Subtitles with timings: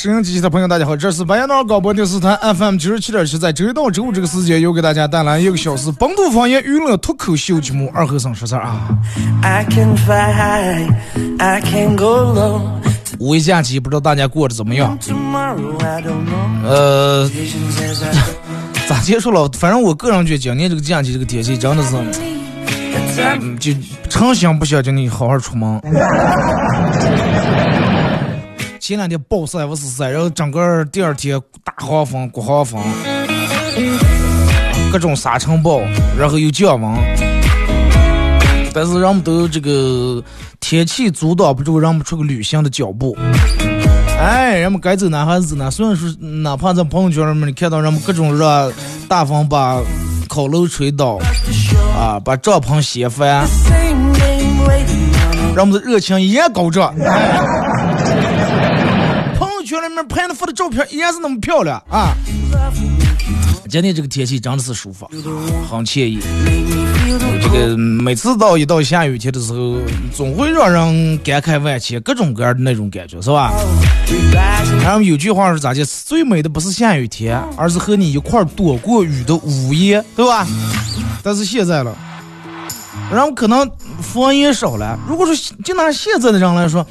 [0.00, 8.88] 收音机前的朋友，大家好，这是白彦淖尔广播电视台 FM 九十七点七，在周一到周五这个时间，又给大家带来一个小时本土方言娱乐脱口秀节目《二和尚说事儿》啊。
[13.18, 14.96] 五一假期不知道大家过得怎么样？
[16.64, 17.28] 呃，
[18.88, 19.50] 咋结束了？
[19.58, 21.96] 反正我个人觉得今年这个假期这个天气真的是，
[23.42, 23.72] 嗯就
[24.08, 25.82] 成心不想叫你好好出门。
[28.88, 32.82] 前两天暴晒不是晒，然后整个第二天大黄风、刮黄风，
[34.90, 35.82] 各种沙尘暴，
[36.18, 36.90] 然后又降温。
[38.72, 40.24] 但是人们都这个
[40.58, 43.14] 天气阻挡不住人们出去旅行的脚步。
[44.18, 45.70] 哎，人们该走哪还是走哪。
[45.70, 48.72] 虽然说哪怕在朋友圈里面你看到人们各种热，
[49.06, 49.78] 大风把
[50.30, 51.18] 烤炉吹倒，
[51.94, 53.46] 啊，把帐篷掀翻，
[55.54, 56.94] 人们的热情依然高涨。
[59.68, 62.14] 群里面拍的发的照片依然是那么漂亮啊！
[63.68, 65.06] 今天这个天气真的是舒服，
[65.70, 66.18] 很惬意。
[67.42, 69.76] 这个每次到一到下雨天的时候，
[70.10, 73.52] 总会让人感慨万千，各种各样的那种感觉，是吧？
[74.82, 75.84] 然后有句话是咋的？
[75.84, 80.46] 最美的不是下雨天，而是和你一块躲过雨的午夜，对吧？
[81.22, 81.94] 但是现在了，
[83.12, 84.98] 然后可能方言少了。
[85.06, 86.86] 如果说就拿现在的人来说。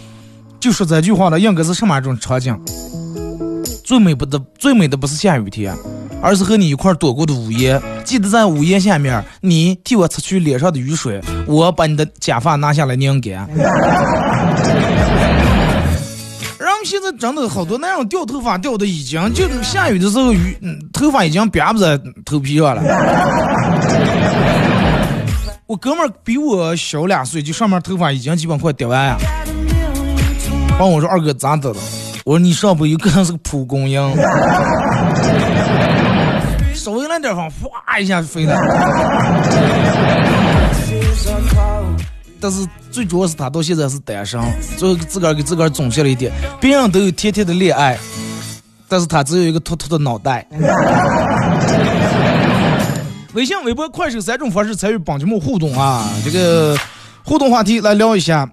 [0.59, 2.59] 就说这句话了，应该是什么一种场景？
[3.83, 5.73] 最美不的最美的不是下雨天，
[6.21, 7.81] 而是和你一块躲过的午夜。
[8.03, 13.47] 记得在午夜下面，你替我擦去脸上的雨水，我把你的假发拿下来拧干。
[16.59, 20.57] 然后现在真的好多那种掉头发掉的已经，就下雨的时候雨，
[20.91, 22.81] 头发已经别不在头皮上了。
[25.65, 29.17] 我哥们儿比我小两岁，就上面头发已经基本快掉完呀。
[30.77, 31.77] 帮我说：“二哥咋的了？”
[32.23, 33.99] 我说：“你上不有可能是个蒲公英，
[36.75, 38.55] 稍微来点风，哗一下就飞了。”
[42.39, 44.39] 但是最主要是他到现在是单身，
[44.77, 47.97] 最后自个儿给自个儿总结了一点：别人都有甜甜的恋爱，
[48.87, 50.45] 但是他只有一个秃秃的脑袋。
[53.33, 56.07] 微信、微博、快手三种方式参与帮节目互动啊！
[56.23, 56.77] 这个
[57.23, 58.47] 互动话题来聊一下。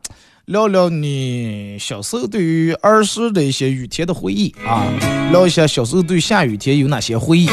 [0.47, 4.84] 聊聊你小时候对于儿时的一些雨天的回忆啊，
[5.32, 7.49] 聊一下小时候对下雨天有哪些回忆。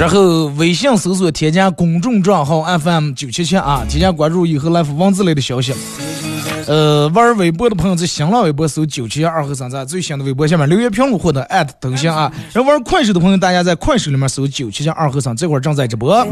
[0.00, 5.72] 然后微信搜索添加公众账号 FM 九七七啊，添加关注以后来发文字类的消息。
[6.68, 12.30] 呃，玩微博的朋友在新浪微博搜九七二和三在最新的微博下面留言评论或者艾特头像啊。
[12.52, 16.26] 然后玩快手的朋友，大家在快手里面搜九七二和三，这会儿正在直播。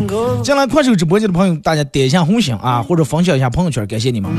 [0.44, 4.30] 进来快手直播间的朋友，大家点一下红心啊，或者分享一下朋友圈，感谢你们。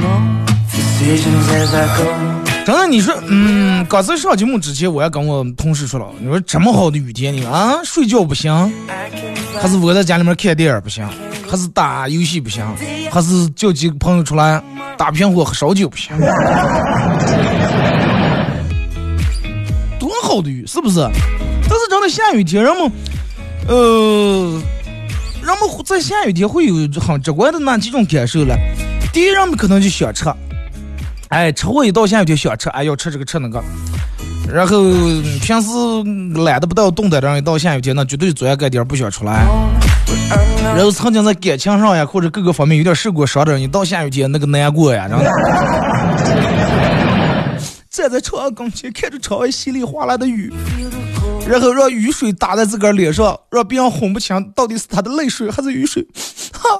[2.63, 8.53] 真的，你说，嗯，刚才上节目之前，我也跟我同事说了，你说这么好的雨天，你啊，睡觉不行，
[9.59, 11.07] 还是窝在家里面看电影不行，
[11.49, 12.63] 还是打游戏不行，
[13.09, 14.61] 还是叫几个朋友出来
[14.97, 16.11] 打平伙喝烧酒不行？
[19.99, 20.99] 多好的雨，是不是？
[21.69, 22.91] 但是真的下雨天，人们，
[23.67, 24.61] 呃，
[25.41, 28.55] 人们在下雨天会有很直观的那几种感受了。
[29.13, 30.25] 第一，人们可能就想吃。
[31.29, 33.61] 哎，吃货一到下雨天想吃，哎，要吃这个吃那个。
[34.49, 34.81] 然后
[35.41, 35.69] 平时
[36.41, 39.45] 懒得不到动的人，一到下雨天那绝对坐下盖点不想出来。
[40.75, 45.31] 然后曾经在感情上呀，或者各个方面有点受过伤的人，一到下雨天那个难过呀，真的。
[47.89, 50.53] 站在窗跟前，看着窗外稀里哗啦的雨，
[51.47, 56.05] 然后让雨水打在自个儿脸上，让别人分不清到底是他的泪水还是雨水。
[56.53, 56.79] 哈。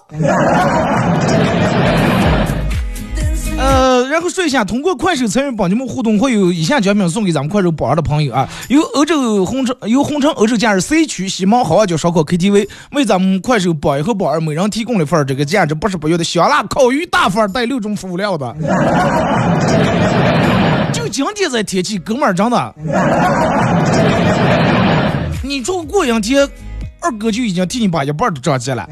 [3.68, 8.48] 呃，然后说一下，通过快手参与帮你们互动，会有以下奖品送给咱们快手榜上的朋友啊。
[8.69, 18.56] 由欧洲红城由红城欧洲假日 C 区西门好酒烧烤 KTV 为咱们快手榜一和榜二每人提供了份这个价值八十八元的香辣烤鱼大份带六种辅料的。
[20.94, 22.75] 就今天这天气，哥们儿真的，
[25.44, 26.48] 你说过两天，
[27.02, 28.88] 二哥就已经替你把一半都涨起了。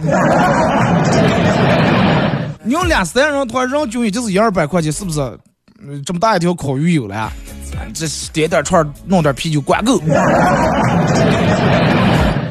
[2.65, 5.37] 你用俩三人团，人均也就是一二百块钱，是不是？
[6.03, 7.31] 这么大一条烤鱼有了，
[7.93, 9.99] 这点点串，弄点啤酒，管够。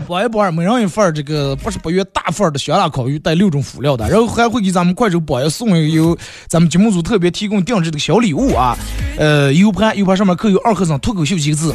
[0.07, 8.77] 包一包，每人一份这个八十八元大份的香辣烤鱼，带六种辅料的，然后还会给咱们快手包一送有咱们节目组特别提供定制的小礼物啊，
[9.19, 11.75] 呃，U 盘，U 盘上面刻有二和尚脱口秀几个字，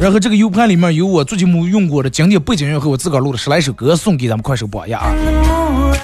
[0.00, 5.12] 然后这个 U 盘里面有我做节目用过的经典背景音和我自个儿录的十来首歌，送给咱们快手榜一啊。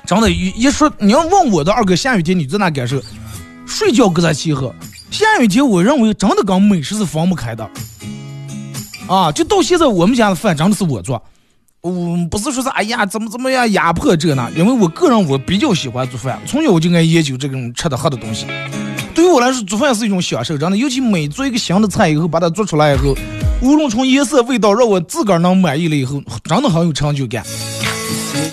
[0.06, 3.00] 真的，一一说你要问我的二哥，下雨天你在哪感受？
[3.66, 4.74] 睡觉搁在气候，
[5.10, 7.68] 下雨天我认为真的跟美食是分不开的
[9.08, 9.32] 啊！
[9.32, 11.22] 就到现在我们家的饭真的是我做。
[11.80, 14.50] 我不是说是哎呀怎么怎么样压迫这呢？
[14.54, 18.46] 因为我个人我比较喜欢做饭，从小我就爱研究这种吃的喝的东西。
[19.14, 20.76] 对于我来说，做饭是一种享受，真的。
[20.76, 23.16] 尤其每做一个新的菜以后，把它做出来以后，
[23.60, 27.44] 无论从颜色、味道，让我自个儿能满意了以后，真的很有成就感。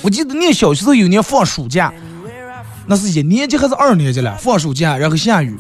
[0.02, 1.94] 我记得念小学时候有年放暑假，
[2.88, 4.36] 那是一年级还是二年级了？
[4.38, 5.58] 放暑假然后下雨，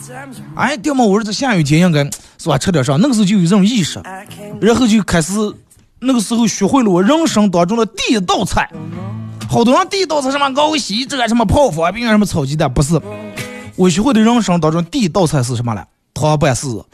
[0.55, 2.03] 哎，爹妈，我儿子下雨天应该
[2.37, 2.95] 是吧吃点啥？
[2.97, 4.01] 那个时候就有这种意识，
[4.61, 5.33] 然后就开始。
[6.01, 8.69] 那个时候学会了我人生当中的第一道菜，
[9.49, 12.97] 好多人第一道菜什么熬稀这什么泡方便面什么炒鸡蛋，不是，
[13.75, 15.85] 我学会的人生当中第一道菜是什么了？
[16.13, 16.85] 汤拌柿子。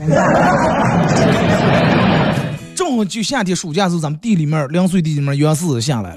[2.74, 6.16] 正好就夏天暑假时候，咱们地里面凉水地里面养柿子下来，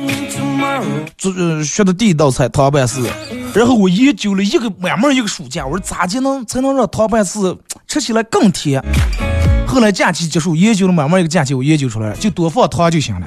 [1.17, 1.33] 做
[1.63, 3.07] 学的第一道菜糖拌柿，
[3.55, 8.83] 然后我研究了一个满满一个暑假，我说咋才能才能让糖拌柿吃起来更甜？
[9.67, 13.27] 后来假期结束，研究了慢慢一个假期，我研究出来了，就多放糖就行了。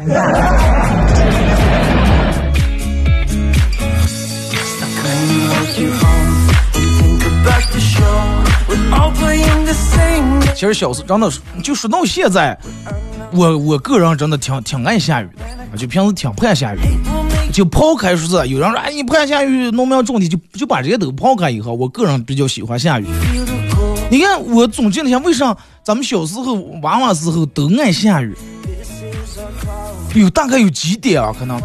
[10.55, 12.57] 其实小时真的是，就说到现在，
[13.31, 15.29] 我我个人真的挺挺爱下雨
[15.71, 16.79] 的，就平时挺盼下雨。
[17.51, 23.05] 就抛开说是有人说哎你盼下雨，农民种地就就把这些都抛开以后，我个人比较喜欢下雨。
[24.09, 28.35] 你看我总结了一下，为啥咱们小时候娃娃时候都爱下雨？
[30.13, 31.33] 有大概有几点啊？
[31.37, 31.59] 可能，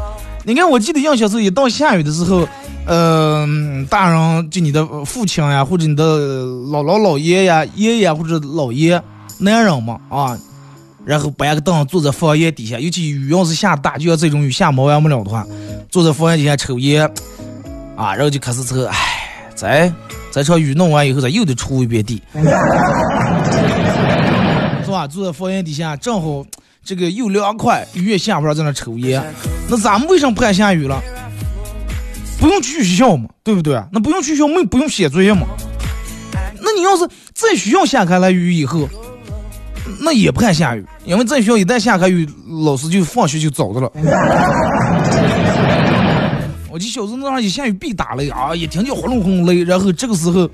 [0.45, 2.47] 你看我记得印小时候一到下雨的时候，
[2.87, 9.03] 嗯，大人就你的父亲呀，或者你的姥姥姥爷呀、爷爷或者姥爷，
[9.39, 10.39] 男人嘛啊，
[11.07, 15.47] 然后搬个凳坐在房檐底下，尤其雨要是下大，就像这种雨下毛完不了的话，
[15.89, 17.09] 坐在房檐底下抽烟，
[17.97, 18.97] 啊，然后就开始抽，唉，
[19.55, 19.93] 在。
[20.33, 22.21] 这场雨弄完以后，咱又得出一遍地，
[24.85, 25.07] 是吧？
[25.07, 26.45] 坐在房檐底下，正好
[26.85, 29.25] 这个又凉快，雨也下不着，在那抽烟。
[29.67, 31.03] 那咱们为什么不敢下雨了？
[32.39, 33.83] 不用去学校嘛，对不对？
[33.91, 35.47] 那不用去学校，没不用写作业嘛？
[36.61, 38.87] 那你要是在学校下开了雨以后，
[40.01, 42.29] 那也不敢下雨，因为在学校一旦下开雨，
[42.65, 43.91] 老师就放学就走的了。
[46.71, 50.47] 我记小时候那一下雨必打雷啊，一听见轰隆轰隆雷，然后这个时候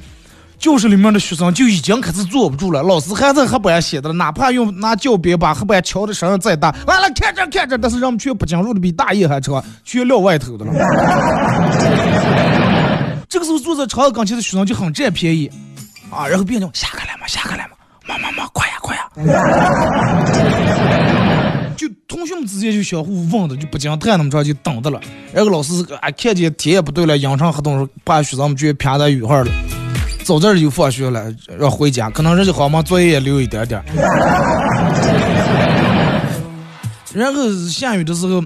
[0.56, 10.72] 教室里面的学生就已经开始坐不住了，老师还在黑板上写的，哪怕用拿教鞭把黑板敲的声音再大，完了看着看着，但是人们却不进入的比大爷还长，全撂外头的了。
[13.28, 15.50] 这个时候坐在窗子跟前的学生就很占便宜
[16.10, 17.70] 啊，然后别人下课了嘛，下课了嘛，
[18.18, 19.08] 妈妈妈，快呀快呀。
[21.76, 25.00] 就同学们之间就相互问的，就不讲太那么长，就等着了。
[25.32, 29.50] 然后老师啊，看见天也不对了，扬长合同，把学生们就撇在雨后了。
[30.24, 33.82] 早点就放学了，要回家，可能人家好嘛，作业也留一点点。
[37.12, 38.40] 然后下雨的时候，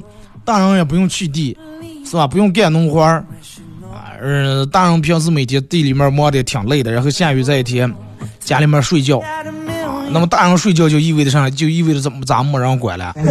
[0.45, 1.57] 大人也不用去地，
[2.05, 2.27] 是吧？
[2.27, 3.23] 不用干农活儿
[3.93, 4.17] 啊。
[4.23, 7.93] 嗯，大人平时每天地里面忙的挺累的，然后下雨这一天，
[8.41, 9.23] 家里面睡觉。
[10.11, 11.49] 那么大人睡觉就意味着啥？
[11.51, 13.15] 就意味着怎么咋没人管了？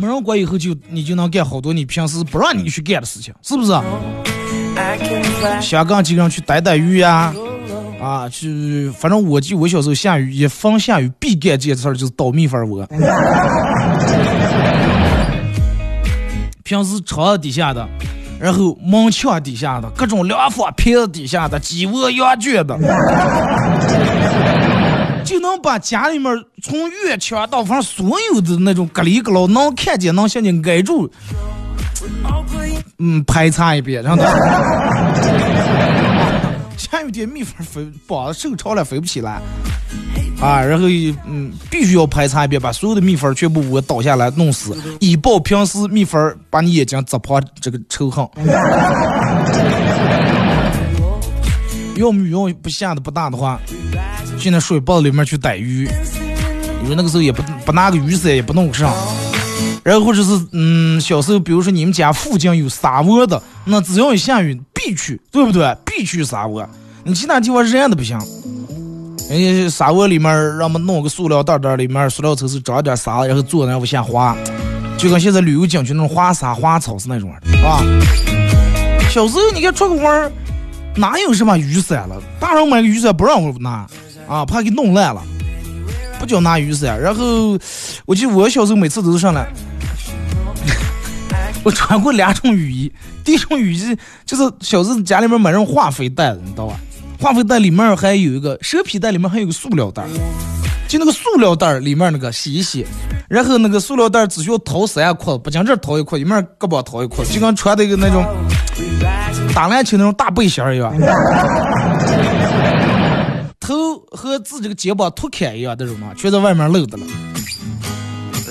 [0.00, 3.72] 没人管以后就你就能干好多你平时不让你去干的事情，是不是？
[5.60, 7.34] 想跟几个人去逮逮鱼呀？
[8.00, 12.86] 啊，去，反正我记我小时候下雨一逢下雨必干这件事儿就是捣蜜蜂窝。
[16.64, 17.86] 平时床底下的，
[18.40, 22.78] 然后门墙底下的，各种凉房瓶子底下的，鸡窝羊圈的，
[25.24, 26.32] 就能把家里面
[26.62, 31.10] 从院墙到房所有的那种隔离隔牢能看见能向你挨住，
[32.98, 34.22] 嗯，排查一遍，然后。
[36.76, 39.38] 下雨天蜜蜂飞，膀子手长了飞不起来，
[40.40, 40.86] 啊，然后
[41.26, 48.26] 嗯，必须要排查一遍，把所有的蜜蜂全部我倒下来弄死，以报平时蜜蜂把你眼睛砸破这个仇恨。
[51.96, 53.60] 要么要不下的不大的话，
[54.38, 55.86] 现在水包里面去逮鱼，
[56.82, 58.90] 因为那个时候也不不拿个雨伞，也不弄上。
[59.82, 65.76] 然后或者是嗯，小时候比如说你们家附近有沙窝的，那只要一下雨必去，对不对？
[65.84, 66.66] 必去沙窝。
[67.04, 68.18] 你其他地方人都不行。
[69.30, 74.36] 人家沙窝里面让我们弄个塑料袋袋，里面塑料抽是装点沙，然后坐那往下滑，
[74.98, 77.80] 就跟现在旅游景区那种花沙花草是那种的，啊。
[79.08, 80.32] 小时候你看出个门
[80.96, 82.20] 哪有什么雨伞了？
[82.40, 83.86] 大人买个雨伞不让我拿，
[84.26, 85.22] 啊，怕给弄烂了，
[86.18, 87.00] 不叫拿雨伞。
[87.00, 87.56] 然后
[88.06, 89.46] 我记得我小时候每次都是上来。
[91.62, 93.96] 我穿过两种雨衣，第一种雨衣
[94.26, 96.74] 就是小时候家里面买那种化肥袋子，你知道吧？
[97.20, 100.04] 化肥袋里面还有一个蛇皮袋，里面还有个塑料袋，
[100.88, 102.86] 就那个塑料袋里面那个洗一洗，
[103.28, 108.24] 然后那个塑料袋只需要掏三块，不讲这掏一块，一面胳膊掏一块，就跟穿的一个那种
[109.54, 110.92] 打篮球那种大背心一样，
[113.60, 117.04] 头和自己的肩膀脱开一样那种嘛，全在外面露的了。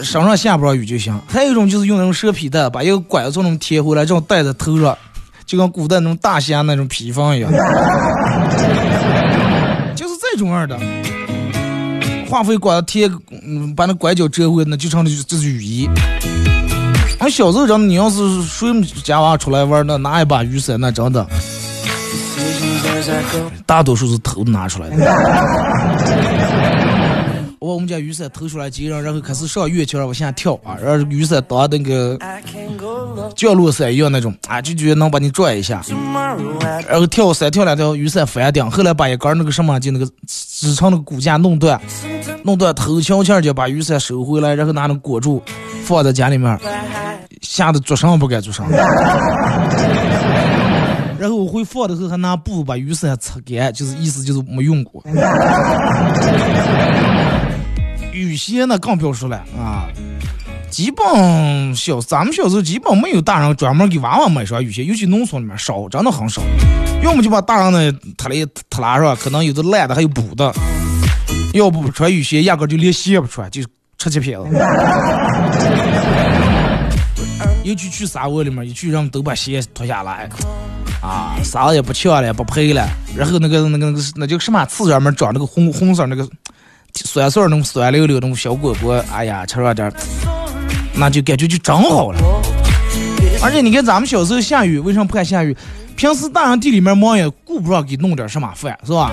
[0.03, 1.19] 身上下不着雨就行。
[1.27, 4.97] 还有一种就是用那种蛇皮袋，把一个管子从那种贴回来，这种戴在头上，
[5.49, 7.51] 就跟古代那种大仙那种披风一样。
[9.95, 10.79] 就是这种样的，
[12.29, 13.09] 化肥管子贴，
[13.43, 15.89] 嗯，把那拐角折回，那就成了这是雨衣。
[17.17, 18.71] 俺小时候真的，你要是谁
[19.03, 21.25] 家娃出来玩，那拿一把雨伞，那真的，
[23.65, 24.97] 大多数是偷拿出来的。
[27.57, 32.15] 我 把我们家雨伞偷出来，接上，然后开始上月球上往下跳啊，然后雨伞当那个
[33.35, 35.81] 降落伞一样那种啊，就觉得能把你拽一下，
[36.87, 41.79] 然后跳伞跳两跳，雨伞翻顶，后来把一根那个什么就那个支撑那个骨架弄断，
[42.43, 45.41] 弄断头悄悄就把雨伞收回来，然后拿那裹住，
[45.83, 46.59] 放在家里面，
[47.41, 48.63] 吓得做啥不敢做啥。
[51.19, 55.03] 然后我会放的时候还拿布把雨伞擦干，就是意思就是没用过。
[58.13, 59.87] 雨鞋呢更不要说了啊，
[60.69, 66.41] 基本小咱们小时候基本没有大人专门给娃娃买双雨鞋，尤其农村里面少，真的很少。
[67.01, 68.35] 要么就把大人的他来
[68.69, 70.53] 拖拉上，可能有的烂的还有补的，
[71.53, 73.61] 要不穿雨鞋压根就连鞋也不穿，就
[73.97, 74.45] 出去撇了。
[77.63, 80.29] 尤其去沙窝里面，一去人们都把鞋脱下来，
[81.01, 86.27] 啊，啥也不抢了，不赔了，然后那个那个那个那叫什么刺上面长那个红红色那个。
[86.91, 89.93] 酸酸那种酸溜溜那种小果果，哎呀，吃上点，
[90.99, 92.19] 那就感觉就真好了。
[93.41, 95.55] 而且你看咱们小时候下雨，为什么不敢下雨？
[95.95, 99.11] 平时大人地里面忙也顾不上给弄点什么饭，是吧？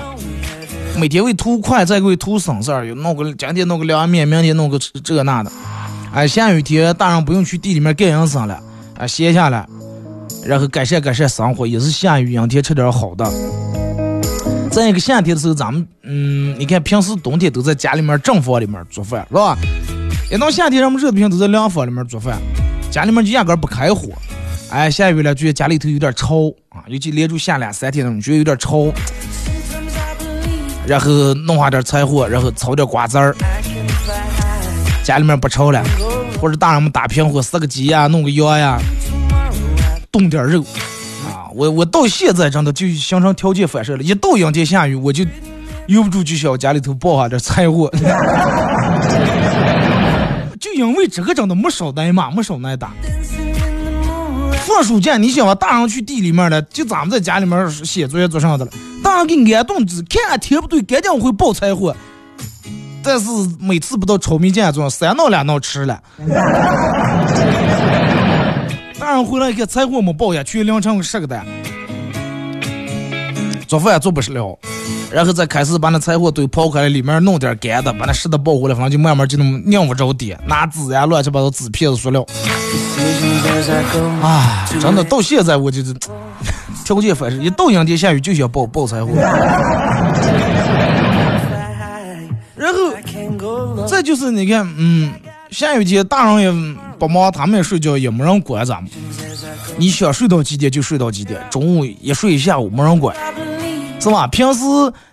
[0.97, 5.51] 每天为图快，再为图省事儿，又弄个今天弄个凉面，明天弄个这那的。
[6.13, 8.59] 哎，下雨天大人不用去地里面干营生了，
[8.97, 9.67] 啊，歇下来，
[10.45, 13.31] 然后改善改善生活，也是下雨阴天吃点好的。
[14.71, 19.57] 在一个夏天的时候，咱们嗯，你看平时冬天都在家里面正房里面做饭，是吧？
[20.29, 22.37] 一到夏天，人们热的不行，都在凉房里面做饭，
[22.91, 24.09] 家里面就压根不开火。
[24.69, 28.91] 哎，下雨了，觉得家里头有点潮啊，尤其连着下两三天那种，觉得有点潮。
[30.85, 33.33] 然后弄下点柴火，然后炒点瓜子儿，
[35.01, 35.81] 家里面不潮了，
[36.41, 38.77] 或者大人们打平火，杀个鸡呀，弄个羊呀，
[40.11, 40.61] 冻点肉
[41.25, 41.47] 啊。
[41.55, 45.25] 我我到现在真的就形成条件反射了，一到阴天下雨，我就
[45.87, 47.89] 忍不住就想家里头抱下点柴火，
[50.59, 52.91] 就因为这个真的没少挨骂，没少挨打。
[54.65, 58.71] 放暑假，你想啊，大人去地里面了，就咱们在家里面写作业做啥的了，
[59.01, 61.95] 大人给安顿子，看天不对，赶紧会抱柴火，
[63.01, 63.27] 但是
[63.59, 66.01] 每次不到炒米饭做，三闹两闹吃了。
[68.99, 71.45] 大人回来一看，柴火没抱下去，凌晨十个蛋，
[73.67, 74.59] 做饭做不了，
[75.11, 82.25] 然后再开始把那柴火堆刨开，里面弄点干的，把那湿的抱回来，反正就慢慢就那么拧不着地，拿纸呀乱七八糟纸片子塑料。
[84.21, 85.93] 啊，真的到现在我就是
[86.83, 89.13] 条件反射，一到阴天下雨就想抱抱柴火。
[92.55, 92.93] 然后
[93.87, 95.13] 再就是你看，嗯，
[95.51, 96.77] 下雨天大人也。
[96.97, 98.89] 不忙他们也睡觉，也没人管咱们。
[99.77, 103.15] 你想睡到几点就睡到几点，中午一睡一下午没人管，
[104.07, 104.25] 是吧？
[104.27, 104.61] 平时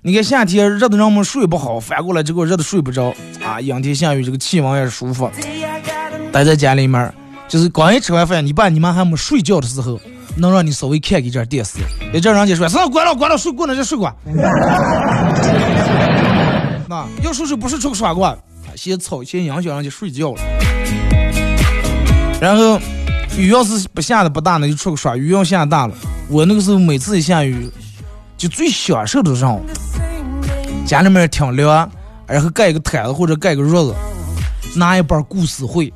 [0.02, 3.12] 你看夏天热的人们睡不好，反过来结果热的睡不着
[3.44, 3.60] 啊。
[3.60, 5.28] 阴天下雨，这个气温也舒服。
[6.30, 7.12] 待在家里面，
[7.48, 10.00] 就是刚一吃完饭，你爸你妈还没睡觉的时候，
[10.36, 11.78] 能让你稍微看一点电视，
[12.12, 14.12] 也叫人家说，算了，关了，关了，睡过了就睡过。
[16.88, 18.38] 那要说是不是出去耍过？
[18.76, 20.40] 先吵，先影响人家睡觉了。
[22.40, 22.78] 然后
[23.36, 25.94] 雨要是不下的不大，那就出去耍；雨要下大了，
[26.28, 27.68] 我那个时候每次一下雨，
[28.36, 29.60] 就最享受的上，
[30.86, 31.90] 家里面挺凉，
[32.26, 33.94] 然后盖一个毯子或者盖个褥子，
[34.76, 35.92] 拿一本故事会。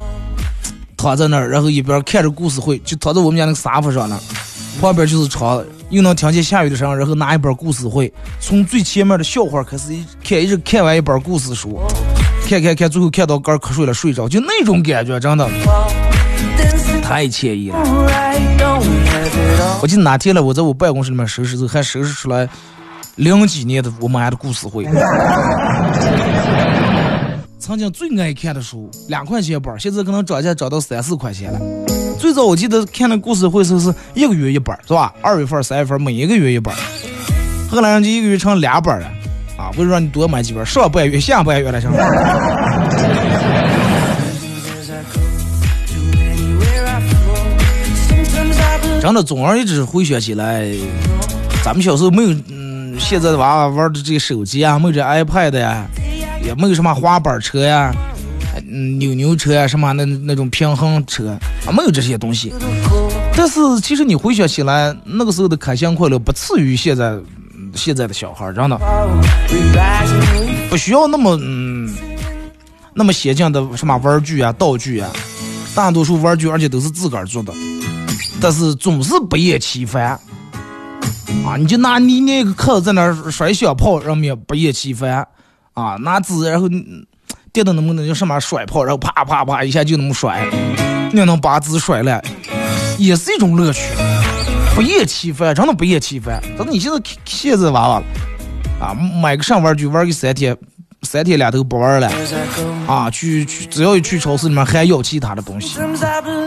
[1.01, 4.19] 躺在那儿，然后一边看着故事会，就躺在我们家那个沙发上呢，
[4.81, 11.79] 旁边就是床，又能听见下雨的声，然后拿一本故事会，从最前面的笑话开始一看，一直看完一本故事书，
[12.49, 15.49] 看看看，最后看到干瞌睡了，睡着，就那种感觉，真的
[17.09, 17.79] 太惬意了。
[19.81, 22.47] 我记得哪天了，我在我办公室里面收拾时候，还收拾出来
[23.17, 24.85] 零几年的我们家的故事会。
[27.59, 31.59] 曾经最爱看的书，两块钱一本，现在可能涨价涨到三四块钱了。
[32.19, 35.15] 最早我记得看的故事会是是一个月一本，是吧？
[35.23, 36.75] 二月份、三月份每一个月一本。
[37.71, 39.07] 后来人就一个月成俩本了，
[39.57, 41.91] 啊，为了让你多买几本，上半月、下半月了，成。
[49.01, 50.67] 真的，总而言之回想起来，
[51.65, 55.87] 咱们小时候没有，嗯，现在的娃娃玩的这个手机啊，没有这 iPad 呀。
[56.41, 57.93] 也没有什么滑板车呀，
[58.71, 61.37] 嗯，扭扭车呀，什么那那种平衡车
[61.67, 62.55] 啊，没有这些东西。
[63.37, 67.19] 但是其实你回想起来，那个时候的开心快乐不次于现在
[67.75, 68.81] 现在的小孩，真的
[70.71, 71.93] 不需要那么嗯
[72.95, 75.11] 那么先进的什么玩具啊、道具啊，
[75.75, 77.53] 大多数玩具而且都是自个儿做的，
[78.41, 80.19] 但是总是不厌其烦
[81.45, 81.57] 啊！
[81.59, 85.27] 你就拿你那个壳子在那甩小炮，人们不厌其烦。
[85.75, 86.69] 啊，拿纸，然后
[87.53, 90.45] 电动那么那叫什么甩炮，然后啪啪啪一下就那么甩，
[91.13, 92.21] 你能把纸甩了，
[92.99, 93.93] 也是一种乐趣，
[94.75, 96.43] 不厌其烦，真的不厌其烦。
[96.57, 98.03] 但是你现在现在娃娃，
[98.81, 100.57] 啊，买个上玩具玩个三天。
[101.03, 102.11] 三天两头不玩了，
[102.87, 105.79] 啊，去去，只要一去超市里面还要其他的东西。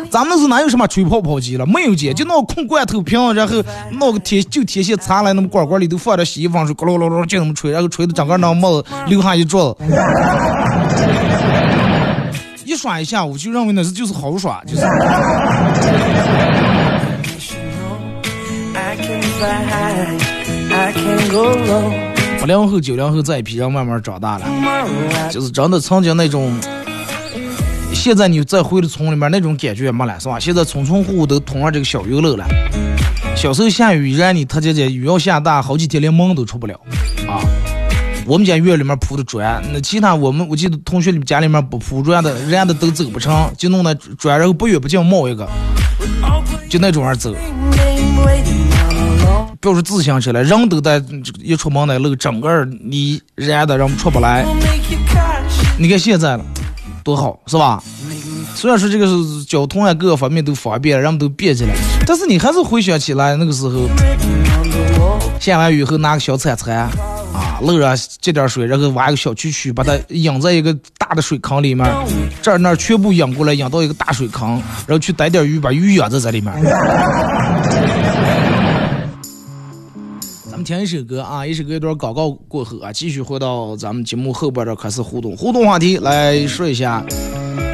[0.10, 1.66] 咱们是哪有什么吹泡泡机了？
[1.66, 3.56] 没有姐，就弄空罐头瓶，然后
[3.92, 9.86] 弄个铁就铁线缠来，那么罐罐里头放点洗衣粉水，咕噜噜噜就那么吹，然后吹的整个那帽子留下一桌子，
[12.66, 14.82] 一耍一下午，就认为那是就是好耍，就是。
[22.42, 24.48] 八零后、九零后这一批人慢慢长大了，
[25.30, 26.52] 就是真的曾经那种，
[27.94, 30.40] 现在你再回到村里面那种感觉也没了，是吧？
[30.40, 32.44] 现在村村户户都通上这个小油楼了。
[33.36, 36.74] 小时候下雨，让你他姐姐雨要下大，好几天连门都出不了
[37.28, 37.38] 啊。
[38.26, 45.48] 我们家院里面铺的砖，那其他我们我记得同学里家里面不铺砖的，人家的都走不成就弄那砖，然后不远不近冒一个，
[46.68, 47.36] 就那种样走。
[49.62, 51.00] 不要说自行车了，人都在
[51.40, 54.44] 一出门那路，整个你燃的，人出不来。
[55.78, 56.44] 你看现在了，
[57.04, 57.82] 多好，是吧？
[58.56, 61.76] 虽然说这个是交通啊，各个方面都方便，人们都便起来，
[62.08, 63.88] 但是你还是回想起来那个时候，
[65.40, 66.90] 下完雨后拿个小铲铲啊，
[67.62, 71.88] 路上接点水，然后挖个小渠渠，把它引在一个大的水坑里面，
[72.42, 74.54] 这儿那儿全部引过来，引到一个大水坑，
[74.88, 76.52] 然后去逮点鱼，把鱼养在这里面。
[80.64, 85.36] 听一首歌啊，一首歌一段广告过后啊，继续回到咱们节目后边这开始互动。
[85.36, 87.04] 互动话题来说一下，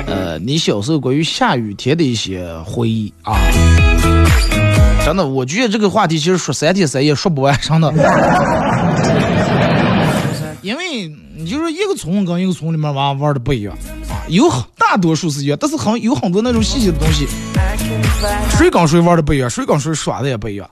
[0.06, 3.36] 呃，你小时候关于下雨天的一些回忆啊。
[5.06, 7.94] 真的，我觉得这个话题其实说三天三夜说不完，真的。
[10.62, 13.74] 因为你就说一个村跟一个村里面玩玩的不一样
[14.10, 17.28] 啊，有大多数是一样，但是很有很多那种细节的东西，
[18.58, 20.70] 谁跟谁玩的不一样，谁跟谁耍的也不一样。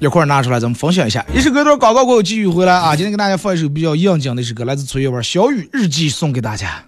[0.00, 1.24] 一块拿出来，咱们分享一下。
[1.34, 2.94] 一首歌段广告过后继续回来啊！
[2.94, 6.84] 今天给大家放一首比较应景的一首歌，来自崔月文《小雨日记》，送给大家。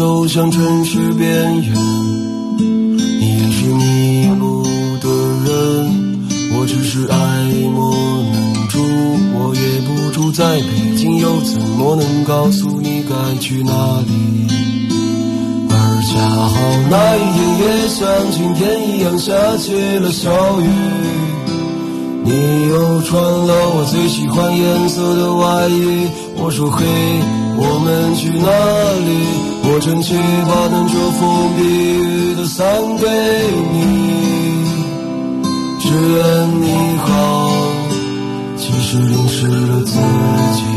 [0.00, 1.28] 走向城市边
[1.60, 1.74] 缘，
[2.56, 4.62] 你也是迷路
[4.96, 5.06] 的
[5.44, 7.16] 人，我只是爱
[7.70, 8.78] 莫能助，
[9.34, 14.48] 我也不住在北京，又怎么能告诉你该去哪里？
[15.68, 15.74] 而
[16.08, 16.48] 恰好
[16.88, 18.00] 那一天也像
[18.32, 20.30] 今天一样下起了小
[20.62, 20.66] 雨，
[22.24, 26.08] 你又穿了我最喜欢颜色的外衣，
[26.38, 26.86] 我说嘿。
[27.62, 28.48] 我们去哪
[29.06, 29.49] 里？
[29.62, 30.14] 我撑起
[30.48, 33.06] 把能遮风避雨的伞给
[33.72, 33.76] 你，
[35.78, 36.18] 只愿
[36.60, 36.64] 你
[36.98, 37.08] 好，
[38.56, 40.69] 即使淋湿了自己。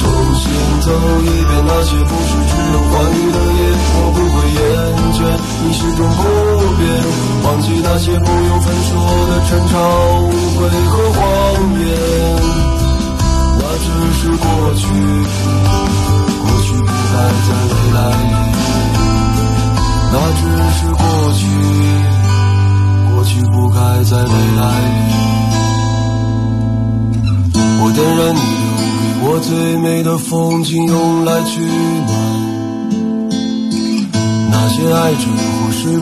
[0.00, 0.44] 重新
[0.80, 0.88] 走
[1.22, 2.78] 一遍那些不是只有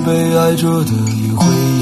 [0.05, 1.82] 被爱着的也会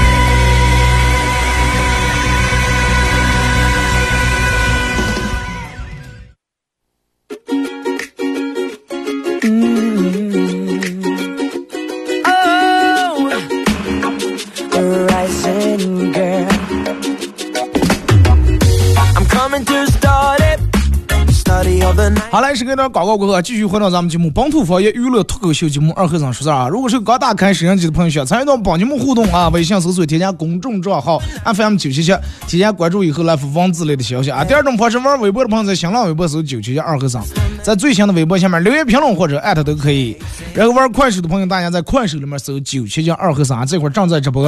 [22.61, 22.65] 心。
[22.65, 26.67] 好嘞，是给点广告过后，继续回到咱们节目《本土方言娱乐脱口秀节目二和尚说事儿》啊。
[26.67, 32.13] 如果是刚打开摄像机的朋友，想参与到帮节目互动啊，微信搜索添加公众账号 FM 九七七，
[32.47, 34.43] 添加关注以后来发文字类的消息啊。
[34.43, 37.23] 第二种方式，玩微博的朋友在新浪微博搜九七七二和尚，
[37.63, 40.15] 在最新的微博下面留言评论或者艾特都可以。
[40.53, 44.41] 然后玩快手的朋友，大家在快手里面搜九七七二和尚，这会儿正在直播。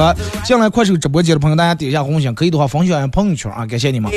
[0.44, 4.12] 进来快手直播间的朋友，大家点一下红心，可以的话分享一下朋友圈啊，感谢你们。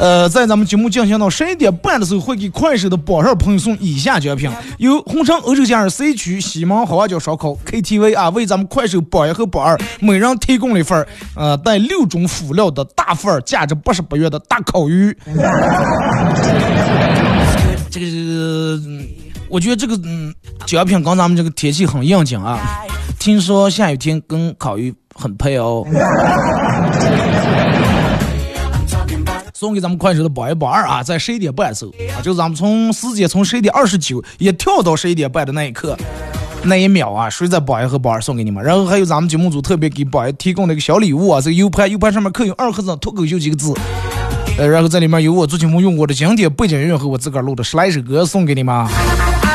[0.00, 15.16] 呃，在咱们节目进行到十一点半的时候，会给快手的榜上朋友送以下奖品：由红城欧洲假日 C 区西门好望角烧烤 KTV 啊，为咱们快手榜一和榜二每人提供了一份呃带六种辅料的大份儿，价值八十八元的大烤鱼。
[17.90, 18.80] 这个是，
[19.48, 20.34] 我觉得这个嗯
[20.66, 22.58] 奖品跟咱们这个天气很应景啊。
[23.18, 25.84] 听说下雨天跟烤鱼很配哦。
[29.58, 35.96] 送给咱们快手的榜一榜二啊，在十一点半时候啊，就是咱们从时间从十一点二十九也跳到十一点半的那一刻，
[36.62, 38.62] 那一秒啊，谁在榜一和榜二送给你们？
[38.62, 43.72] 然后还有咱们节目组特别给榜一提供的一个小礼物啊，这个 U 盘 U 盘上面刻有二和尚脱口秀几个字，
[44.58, 48.86] 呃，然后这里面有我做节目用过的经典背景音乐和我自个儿录的十来首歌送给你们，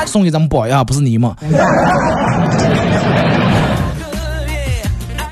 [0.08, 1.32] 送给咱们榜一啊，不是你们。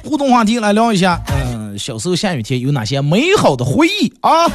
[0.04, 1.20] 互动话题来聊一下，
[1.80, 4.46] 小时候下雨天有哪些美好的回忆啊？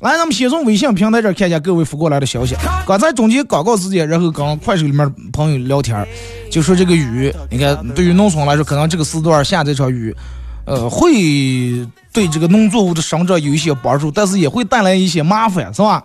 [0.00, 2.54] 来，咱们先从微信平台这看一下各位发过来的消息。
[2.86, 6.06] 刚才中间广告时间，然后跟快手里面朋友聊天，
[6.50, 10.14] 就说这个雨，你看对于农村来说，可能这个时段下这场雨，
[10.66, 11.12] 呃，会
[12.12, 16.04] 对这个农作物的生长有一些帮助，但是也会带来一些麻烦，是吧？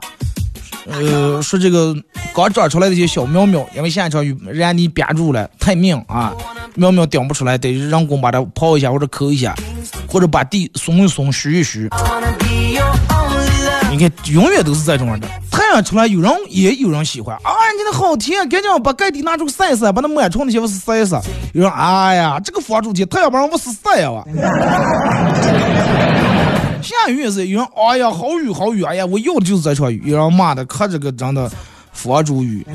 [0.87, 1.95] 呃，说这个
[2.33, 6.33] 刚长出来的一些小苗苗，因为下一场雨让泥憋住了，太命啊，
[6.75, 9.55] 苗苗顶不出来，得人工把它刨一下或者抠一下，
[10.07, 11.89] 或者把地松一松、虚一虚。
[13.91, 15.27] 你看，永远都是这种样的。
[15.51, 21.21] 太阳出来，有人也有人喜欢啊，你的好甜，赶紧把盖地拿出晒晒，把那螨虫那些不是晒晒。
[21.53, 24.25] 有人哎呀，这个房主去，太阳把人物事晒呀哇。
[26.81, 30.01] 下雨也是，有人哎呀，好雨好雨，哎呀，我要的就是这场雨。
[30.05, 31.49] 有人骂的可这个真的
[31.93, 32.65] 佛主雨。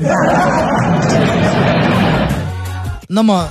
[3.09, 3.47] 那么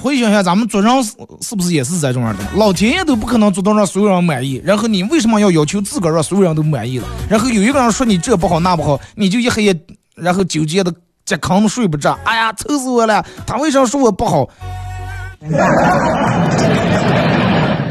[0.00, 2.44] 回想一下，咱们做人是是不是也是这种样的？
[2.56, 7.06] 老天爷都不可能做到让所有人满意，然后你为什么要要求自个儿让所有人都满意了？
[7.28, 9.74] 然后有一个人说你这不好那不好，你就一黑夜，
[10.14, 10.92] 然后纠结的
[11.24, 12.18] 这炕睡不着。
[12.24, 13.24] 哎呀，愁死我了！
[13.46, 14.48] 他为啥说我不好？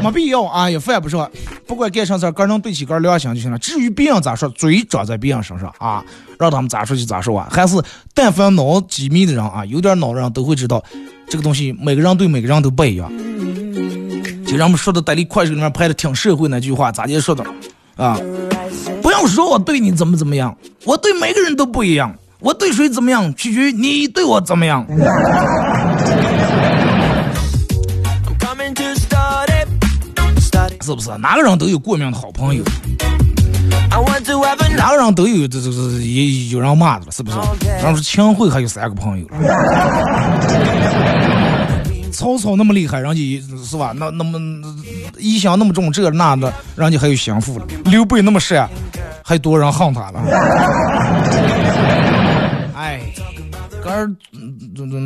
[0.02, 1.30] 没必要啊，也犯不上。
[1.66, 3.58] 不管干啥事儿，个人对起个人良心就行了。
[3.58, 6.04] 至于别人咋说，嘴长在别人身上啊，
[6.38, 7.48] 让他们咋说就咋说啊。
[7.50, 7.76] 还是
[8.14, 10.82] 但凡脑机密的人啊，有点脑的人都会知道，
[11.28, 13.10] 这个东西每个人对每个人都不一样。
[14.46, 17.44] 就让我们说的在你快手里面拍的挺社会那句话，咋就说的
[17.96, 18.18] 啊？
[19.00, 22.14] 不要说我对你怎么怎么样，我对每个人都不一样。
[22.38, 24.84] 我对谁怎么样，取决于你对我怎么样。
[30.82, 31.16] 是不是？
[31.18, 32.64] 哪个人都有过命的好朋友，
[34.76, 37.36] 哪个人都有这这这也有人骂的了，是不是？
[37.80, 39.26] 然后说秦桧还有三个朋友，
[42.12, 43.92] 曹操那么厉害，人家是吧？
[43.96, 44.38] 那那么
[45.18, 47.64] 异想那么重，这那的，人家还有心腹了。
[47.84, 48.68] 刘备那么帅，
[49.22, 50.20] 还多人恨他了。
[52.76, 53.21] 哎，个
[53.92, 54.10] 儿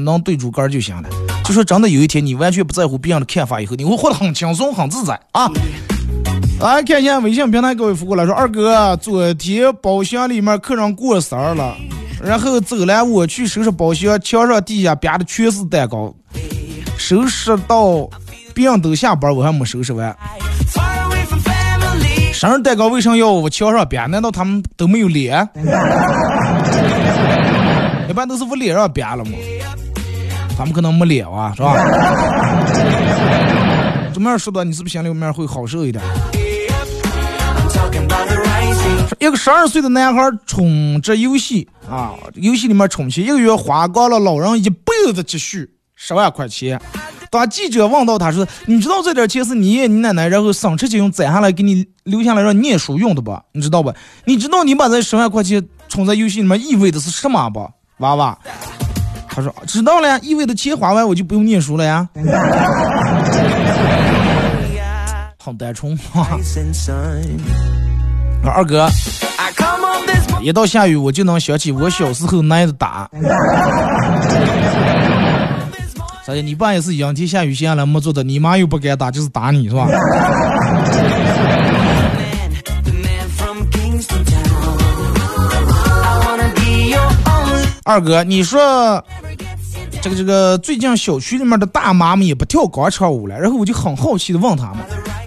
[0.05, 1.09] 能对住杆儿就行了。
[1.45, 5.51] 就说真的，有一天你完全不在乎别人的看法以后，你会活得很轻松、很自在啊！
[6.61, 11.77] 来看一下微信平台各位发过来说，二哥，昨天包厢里面客人过生日了，
[12.23, 16.15] 然后走了，我去收拾包厢，墙上地下别的全是蛋糕，
[16.97, 18.09] 收拾到
[18.55, 20.17] 别人都下班，我还没收拾完。
[22.33, 24.05] 生日蛋糕为啥要我墙上别？
[24.07, 25.49] 难道他们都没有脸？
[28.17, 29.33] 一般都是我脸上别了嘛？
[30.57, 31.75] 他们可能没脸啊，是吧？
[34.15, 36.03] 这么样说的，你是不是心里面会好受一点？
[39.21, 46.81] 一个十二岁的男孩充这游戏啊，游戏里面充钱，一个月花光了老人一辈子积蓄十万块钱。
[47.31, 53.43] 当记者问到他说：“你知道这点钱是你爷你奶奶然后省吃俭用攒下来给你留下来让念书用的吧？
[53.53, 53.93] 你知道吧？
[54.25, 57.71] 你知道你把这十万块钱充在游戏里面意味的是什么不？
[57.99, 58.37] 娃娃。”
[59.29, 62.09] 他说：“知道了呀，意味着钱花完我就不用念书了呀。
[65.39, 66.27] ”好单纯哈。
[68.43, 68.89] 二哥，
[70.41, 73.09] 一到下雨我就能想起我小时候挨的打。
[76.25, 76.41] 咋的？
[76.43, 79.87] 你爸也是仰天下雨下来没做的，你妈又不敢打，就是打你是吧？
[87.87, 89.01] 二哥，你说
[90.03, 94.79] 这个这个最近小区里面的大妈们也不跳广场舞了，然后我就很好奇的问他们，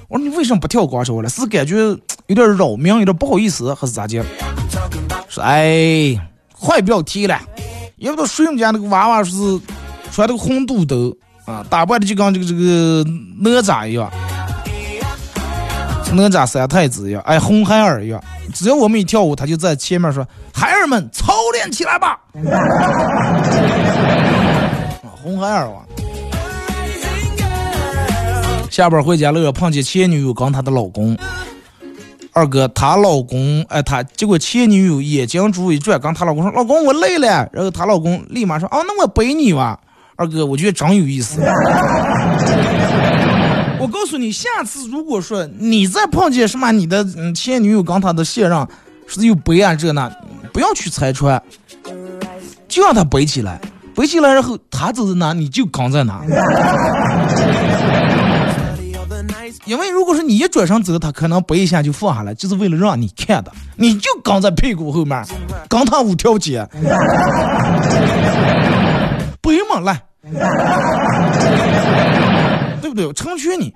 [0.10, 1.30] 我说你为什么不跳广场舞了？
[1.30, 1.78] 是感觉
[2.28, 4.22] 有点扰民，有点不好意思，还是咋的？
[5.30, 6.19] 说哎，
[6.54, 7.39] 话也不要提了，
[7.95, 9.32] 也不知道谁家那个娃娃是
[10.12, 13.06] 穿的个红肚兜啊，打扮的就跟这个这个
[13.39, 14.12] 哪吒一样，
[16.12, 18.22] 哪吒三太子一样，哎，红孩儿一样。
[18.54, 22.19] 只要我们一跳舞，他就在前面说：“孩儿们，操练起来吧！”
[25.21, 25.83] 红孩儿啊！
[28.69, 31.17] 下班回家路上碰见前女友跟她的老公，
[32.31, 39.77] 二哥，她老公哎，她结果前女友眼睛珠一转，跟她老公说：“老公，我累了。”然后她老公立马说：“啊，那我背你吧。”
[40.15, 41.41] 二哥，我觉得真有意思。
[43.81, 48.67] 我告诉你，下次如果说你再碰见什么你的前女友跟他的现任
[49.10, 50.10] 是又背啊这那，
[50.54, 51.41] 不要去拆穿，
[52.67, 53.60] 就让他背起来，
[53.95, 56.22] 背起来然后他走在哪你就跟在哪。
[59.65, 65.24] 因为如果说你一转身走，他可能背一下就放下来，就是为了让你看的，你就跟在屁股后面，
[65.67, 66.67] 跟他五条街，
[69.41, 70.02] 背嘛来。
[72.82, 73.12] 对不对？
[73.13, 73.74] 成全你。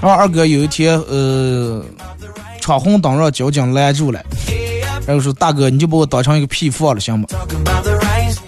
[0.00, 1.84] 然后二哥有一天，呃，
[2.60, 4.20] 闯红灯让交警拦住了，
[5.06, 7.26] 然后说：“大哥，你就把我当成一个屁放了，行吗？”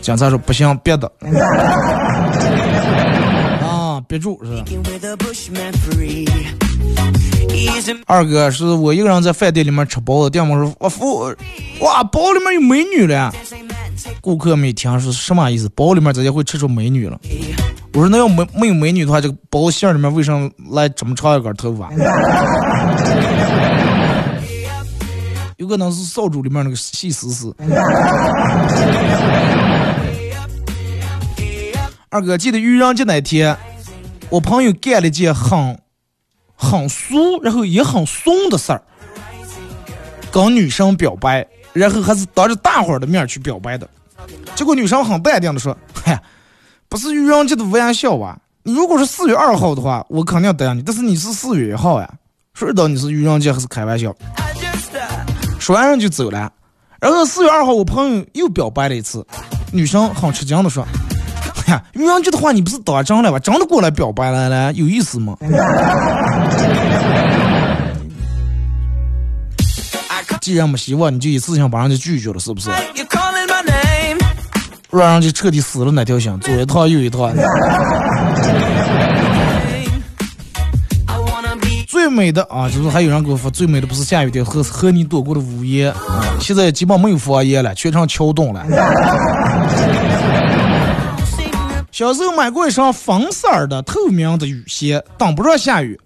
[0.03, 1.11] 警察说：“不行，别的。
[3.63, 4.65] ”啊，别住是吧？
[8.07, 11.33] 二哥是我一个人在饭店里面吃包子，店员说：“我服，
[11.81, 13.33] 哇，包里面有美女了。”
[14.21, 15.69] 顾客没听是什么意思？
[15.77, 17.19] 包里面直接会吃出美女了。
[17.95, 21.89] 我说那要没没有美女的话，这个包馅里面为什么来这么长一根头发？
[25.59, 27.55] 有可能是扫帚里面那个细丝丝。
[32.09, 33.57] 二哥记得愚人节那天，
[34.29, 35.79] 我朋友干了件很
[36.57, 38.83] 很俗，然后也很怂的事儿，
[40.33, 41.47] 跟女生表白。
[41.73, 43.89] 然后还是当着大伙儿的面去表白的，
[44.55, 46.21] 结果女生很淡定的说：“嗨，
[46.95, 48.39] 不是愚人节的玩笑吧？
[48.63, 50.83] 你如果是四月二号的话，我肯定答应你。
[50.83, 52.09] 但是你是四月一号呀，
[52.55, 54.15] 谁知道你是愚人节还是开玩笑？”
[55.59, 56.53] 说完人就走了。
[57.01, 59.27] 然后四月二号，我朋友又表白了一次，
[59.73, 60.87] 女生很吃惊的说
[61.67, 63.41] ：“哎呀，愚人节的话你不是当真了吧？
[63.41, 65.37] 真的过来表白了了，有意思吗？”
[70.41, 72.71] 既然没希望，你就一次性把人家拒绝了，是不是？
[74.99, 77.33] 让人就彻底死了那条心，左一趟右一趟。
[81.87, 88.65] 最美的啊，就是还有人给我发最美的不是下雨天和和你躲过的午夜啊，现在基本没有方言了，全成桥洞了。
[91.91, 95.99] 小时候买过一双粉色的透明的雨鞋，挡不住下雨。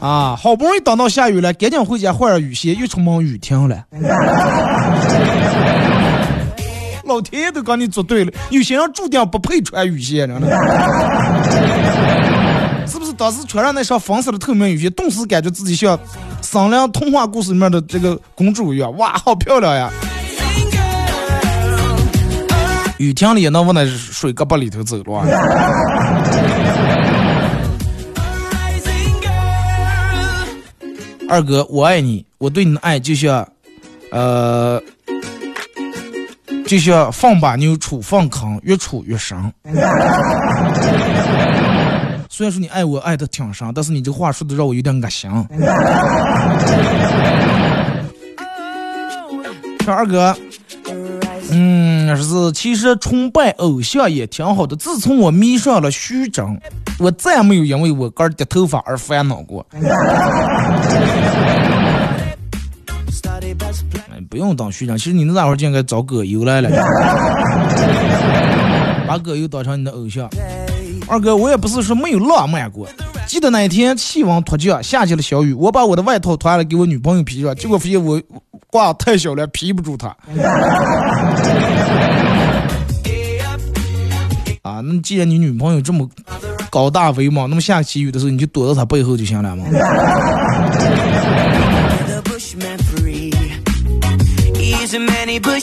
[0.00, 3.84] 啊，好不容易等到下雨了，赶紧回家换上雨鞋，又出门雨停了。
[7.06, 10.48] 老天爷都跟你作对了，有些人注定不配穿雨鞋，真的。
[12.86, 15.98] 是不是当时穿上那双粉色的透明雨鞋，顿时感觉自己像
[16.42, 18.96] 商量童话故事里面的这个公主一样？
[18.96, 19.90] 哇，好漂亮呀！
[22.98, 25.26] 雨停了也能往那水胳膊里头走了。
[31.28, 33.46] 二哥，我爱你，我对你的爱就像，
[34.12, 34.80] 呃，
[36.66, 39.38] 就像放把牛杵放坑，越杵越深。
[42.28, 45.30] 虽然说你爱我爱的挺深，但是你这话说的让我有点恶心。
[49.84, 50.36] 说二哥，
[51.52, 54.74] 嗯，是其实崇拜偶像也挺好的。
[54.74, 56.58] 自从我迷上了徐峥，
[56.98, 59.64] 我再也没有因为我哥掉头发而烦恼过。
[64.28, 66.70] 不用当学长，其实你那会儿就应该找葛优来了，
[69.06, 70.28] 把葛优当成你的偶像。
[71.08, 72.88] 二哥，我也不是说没有浪漫过。
[73.26, 78.20] 记得那天气温突降，下起了小雨，我把我的外套脱了给我女朋友披上，结果发现我
[78.68, 80.08] 挂太小了，披不住她。
[84.62, 86.08] 啊，那既然你女朋友这么
[86.70, 89.64] 高大威猛，那么下起雨的时候你就躲到她背后就行了嘛。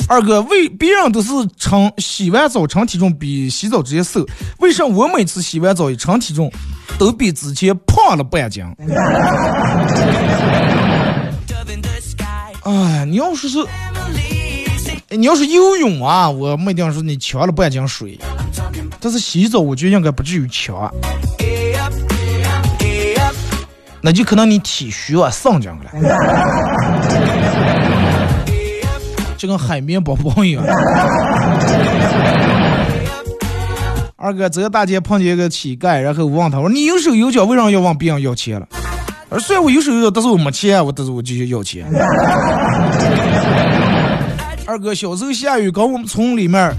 [0.09, 4.25] 二哥，为别人都是称洗完澡称体重比洗澡直接瘦，
[4.59, 6.51] 为啥我每次洗完澡一称体重
[6.97, 8.65] 都比之前胖了半斤？
[12.63, 13.57] 哎，你要说是，
[15.09, 18.19] 你要是游泳啊，我没定说你呛了半斤水，
[18.99, 20.93] 但是洗澡我觉得应该不至于呛，
[24.01, 25.91] 那就可能你体虚啊，上劲了。
[29.43, 30.63] 就跟海绵宝宝一样。
[34.15, 38.65] 二哥，这个大街碰见一个乞丐，然后我问他，我说你有手有脚，为啥要问别人要钱了？
[39.27, 41.85] 而虽然我有手有脚，但是我没钱，我但是我继续要钱。
[44.65, 46.73] 二哥，小时候下雨，跟我们村里面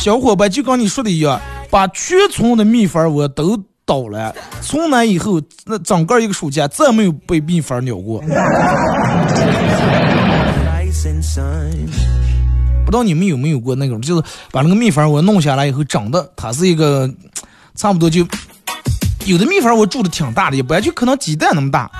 [0.00, 3.56] 小伙伴就跟你说的一样，把全村的蜜蜂我都
[3.86, 4.34] 倒了。
[4.60, 8.20] 从那以后，那整个一个暑假再没有被蜜蜂咬过。
[12.84, 17.10] 不知道你们有没有过那种，就是把那个蜜蜂我弄下来以后，长得它是一个
[17.76, 18.26] 差不多就
[19.26, 21.90] 有的蜜蜂我住的挺大的，也不然就可能鸡蛋那么大。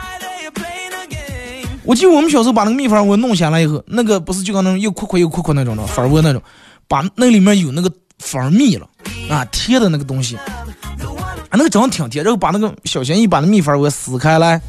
[1.84, 6.42] 我记得我们小时候把那个蜜蜂窝弄下来以后，那个不是就跟那种又阔阔又阔阔那种的蜂窝那种，
[6.86, 8.88] 把那里面有那个蜂蜜了
[9.30, 14.60] 啊，贴的那个东西，啊，那个长的挺甜，然后把那个小心翼翼把那蜜蜂我撕开来，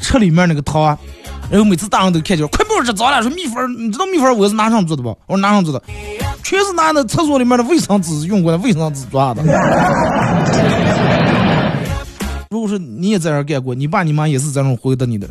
[0.00, 0.98] 吃里面那个汤。
[1.50, 3.22] 然后每次大人都看见，快把我这脏了！
[3.22, 5.10] 说蜜蜂，你知道蜜蜂我是拿上做的不？
[5.26, 5.82] 我说拿上做的，
[6.42, 9.42] 全是拿那厕所里面的卫生纸用过的卫生纸做的。
[12.50, 15.28] 如果说你也在这干过，你爸你妈也是这种回答你的，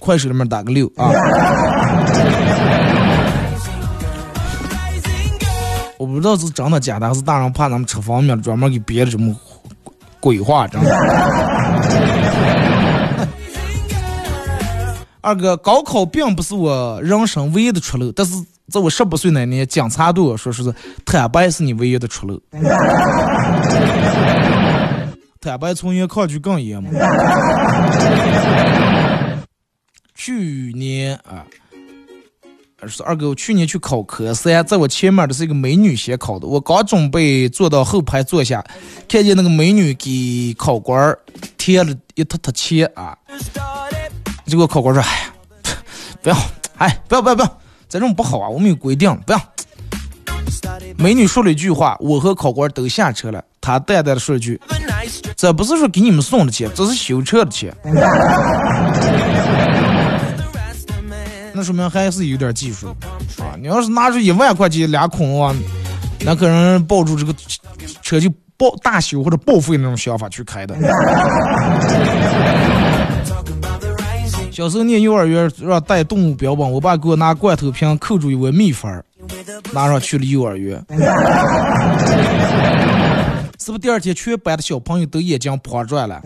[0.00, 1.10] 快手里面打个六啊！
[5.98, 9.34] 我不知道是真的假的，还是大人怕咱们吃方便专门给编的这么
[10.20, 11.43] 鬼话，真的。
[15.24, 18.34] 二哥，高考并不是我人生唯一的出路，但是
[18.70, 20.62] 在我十八岁那年，警察对我说：“是
[21.02, 22.38] 坦白是你唯一的出路。”
[25.40, 26.90] 坦白从严，抗拒更严嘛。
[30.14, 31.46] 去年啊，
[33.02, 38.62] 二哥，我去年去考科三，在我前面的是一个美女先考的，我刚准备坐到后排坐下，
[39.08, 41.16] 看见那个美女给考官
[41.56, 43.16] 贴了一沓沓钱啊。
[44.46, 45.20] 结果考官说：“哎呀，
[46.22, 46.36] 不要，
[46.76, 49.40] 哎，不要，不要，不要，这种不好啊，我们有规定，不要。”
[50.96, 53.42] 美女说了一句话，我和考官都下车了。
[53.60, 54.60] 她淡淡的说一句
[55.36, 57.74] ：“这不是说给你们送的钱，这是修车的钱。”
[61.52, 62.88] 那说明还是有点技术
[63.38, 63.54] 啊！
[63.58, 65.54] 你要是拿出一万块钱俩孔啊，
[66.20, 67.32] 那可能抱住这个
[68.02, 70.74] 车就报大修或者报废那种想法去开的。
[74.54, 79.02] 小时候念幼儿园让带动物标本，我爸给我拿罐头瓶扣住一窝蜜蜂，
[79.72, 80.78] 拿上去了幼儿园。
[83.58, 86.22] 是不是第二天全班的小朋友都眼睛破转了？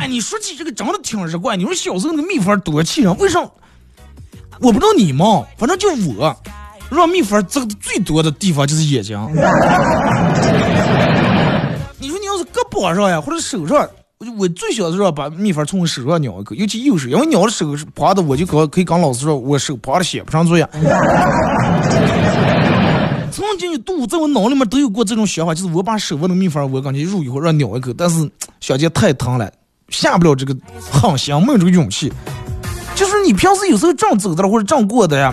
[0.00, 1.56] 哎，你说起这个真的挺日怪。
[1.56, 3.38] 你说小时候那个蜜蜂多气人，为啥？
[4.58, 5.24] 我不知道你们，
[5.56, 6.36] 反正就我，
[6.90, 9.16] 让蜜蜂蛰的最多的地方就是眼睛。
[12.00, 13.88] 你说你要是胳膊上呀，或者手上。
[14.18, 20.68] 我就我最小的时候把蜜蜂从我手上咬一口，尤其右手，因为咬的手是趴的，我就可可以跟老师说，我手趴的写不上作业。
[23.30, 29.48] 曾经一度在我脑里面都有过这种想法，就是我把手握的蜜蜂，我感觉入以后让咬一口，但是小姐太疼了，
[29.90, 30.56] 下不了这个
[30.90, 32.12] 狠心，没有这个勇气。
[32.96, 35.32] 就是你平时有时候正走的了或者正过的呀，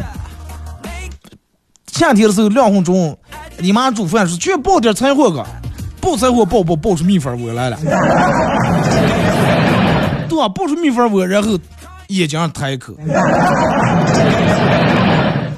[1.91, 3.17] 夏天的时候凉风中，
[3.57, 5.43] 你妈煮饭时去抱点柴火个。
[6.05, 7.77] 抱柴火抱抱抱出蜜蜂窝来了，
[10.29, 10.47] 对吧？
[10.49, 11.57] 抱出蜜蜂窝，然后
[12.09, 12.93] 眼睛上抬一口，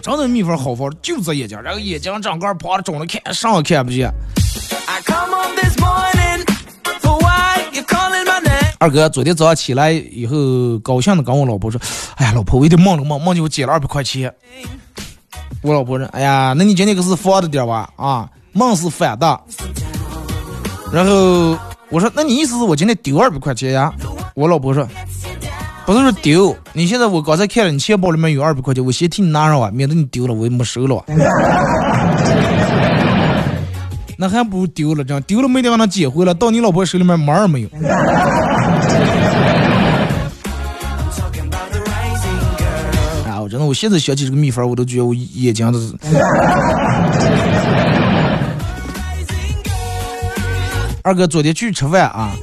[0.02, 4.10] 真的蜜蜂好放，就在眼睛，然后眼睛整个趴着肿的看，啥也看不见。
[8.80, 11.82] 二哥，昨天早上起来以后，高兴的跟我老婆说
[12.16, 14.34] ：“哎呀，老婆，我有点梦了梦，梦见我捡了二百块钱。”
[15.62, 17.90] 我老婆说：“哎呀，那你今天可是放的点吧？
[17.98, 19.38] 啊，梦是反的。”
[20.92, 21.58] 然后
[21.90, 23.94] 我说：“那你意思是我今天丢二百块钱呀？”
[24.36, 24.88] 我老婆说
[25.86, 31.04] ：“不是说丢，你现在我刚才看了，你钱包里面有二百块钱，我先替你拿上吧，免得你丢了我也没收了。
[34.20, 37.70] ”那还不如丢了，这样丢了没地方能捡回来，到你老婆手里面门儿没有。
[43.30, 45.94] 啊，我真的，我现在想起这个秘方，我都觉得我眼睛都是。
[51.08, 52.36] 二哥昨天去吃饭啊，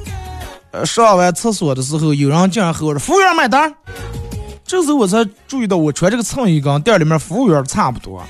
[0.71, 3.71] 呃，上完厕所的时候，有人竟然和我说：“服务员买单。”
[4.65, 8.23] 这时候我才注意到，我穿这个衬衣跟店里面服务员差不多。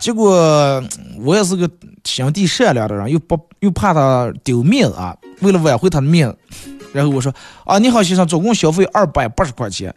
[0.00, 0.82] 结果
[1.20, 1.70] 我也是个
[2.02, 6.36] 心地善良的人，又不又怕他丢面子啊，为了挽回他的面子，
[6.92, 7.32] 然后我说
[7.64, 9.94] ：“啊，你好，先生，总共消费二百八十块钱。”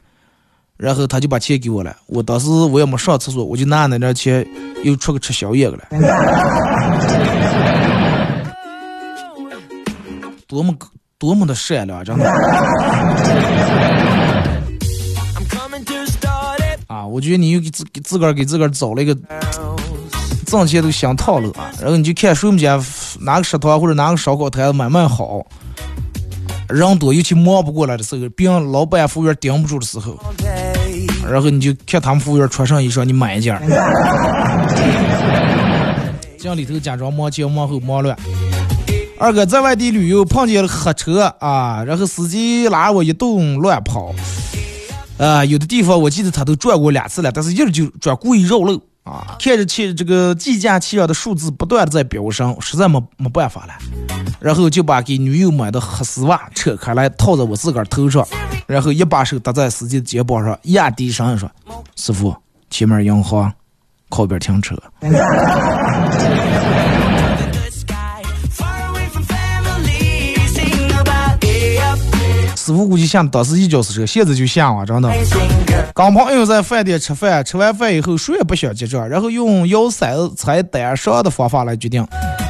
[0.77, 1.93] 然后他就把钱给我了。
[2.05, 4.47] 我当时我也没上厕所，我就拿那点钱
[4.83, 5.87] 又出去吃宵夜去了。
[10.49, 10.73] 多么
[11.19, 12.27] 多么的善良，真的。
[16.87, 19.15] 啊，我觉得你又给自给自个儿给自个儿找了一个
[20.47, 21.69] 挣钱都想套路啊。
[21.79, 22.83] 然后你就看谁们家
[23.19, 25.45] 哪个食堂或者哪个烧烤摊慢慢好，
[26.67, 30.17] 人多尤其忙不过来的时候，别人老板服务员顶不住的时候，
[31.29, 33.55] 然后你就看他们服务员穿上衣裳，你买一件，
[36.39, 38.17] 这样里头假装忙前忙后忙乱。
[39.19, 44.15] 二哥在外地旅游碰见了黑车啊，然后司机拉我一顿乱跑，
[45.17, 49.35] 啊，有的地方我记得他都转过两次了，但是一直就转故意绕路啊。
[49.37, 53.73] 看着汽这个计价器上的数字不断的在飙升，实在没没办法了，
[54.39, 58.25] 然后就把给女友买的黑丝袜扯开来套在我自个儿头上，
[58.67, 61.51] 然后一把手搭在司机的肩膀上，压低声音说
[61.97, 62.33] ：“师傅，
[62.69, 63.51] 前面银行，
[64.07, 64.81] 靠边停车。”
[72.69, 75.11] 师傅估计像当时一脚刹车，现在就想啊，真的。
[75.95, 82.07] 跟朋友在饭店吃饭，吃完饭以后谁也不想结账，然后用摇骰子猜单上的方法来决定。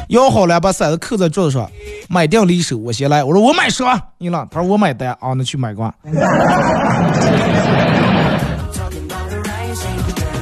[0.08, 1.66] 摇好了，把骰子扣在桌子上，
[2.10, 3.24] 买定离手，我先来。
[3.24, 3.98] 我说我买啥？
[4.18, 4.46] 你了？
[4.50, 5.94] 他说我买单啊，那去买吧。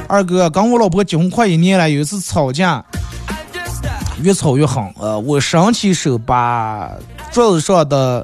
[0.09, 2.83] 二哥，跟我老婆结婚快一年了，有一次吵架，
[4.21, 4.83] 越吵越狠。
[4.99, 6.91] 呃，我伸起手把
[7.31, 8.21] 桌子上的。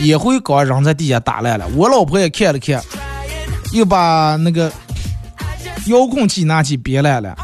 [0.00, 2.82] 烟灰缸扔在地下打烂了，我老婆也看了看，
[3.72, 4.70] 又把那个
[5.86, 7.34] 遥控器拿起别烂了。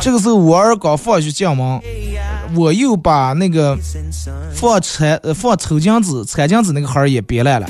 [0.00, 1.80] 这个时候我儿刚放学进门，
[2.54, 3.76] 我又把那个
[4.54, 7.66] 放餐呃放抽巾纸、餐巾纸那个盒也别烂了。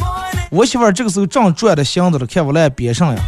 [0.51, 3.23] 我媳妇儿这个时候正转着箱子了，看我来别上呀。